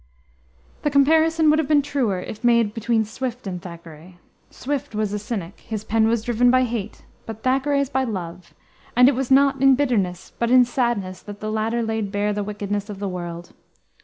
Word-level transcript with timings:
The 0.81 0.89
comparison 0.89 1.51
would 1.51 1.59
have 1.59 1.67
been 1.67 1.83
truer 1.83 2.19
if 2.19 2.43
made 2.43 2.73
between 2.73 3.05
Swift 3.05 3.45
and 3.45 3.61
Thackeray. 3.61 4.17
Swift 4.49 4.95
was 4.95 5.13
a 5.13 5.19
cynic; 5.19 5.59
his 5.59 5.83
pen 5.83 6.07
was 6.07 6.23
driven 6.23 6.49
by 6.49 6.63
hate, 6.63 7.05
but 7.27 7.43
Thackeray's 7.43 7.91
by 7.91 8.03
love, 8.03 8.55
and 8.95 9.07
it 9.07 9.13
was 9.13 9.29
not 9.29 9.61
in 9.61 9.75
bitterness 9.75 10.33
but 10.39 10.49
in 10.49 10.65
sadness 10.65 11.21
that 11.21 11.39
the 11.39 11.51
latter 11.51 11.83
laid 11.83 12.11
bare 12.11 12.33
the 12.33 12.43
wickedness 12.43 12.89
of 12.89 12.97
the 12.97 13.07
world. 13.07 13.53